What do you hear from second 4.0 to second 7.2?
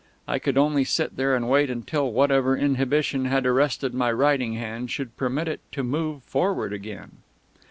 writing hand should permit it to move forward again.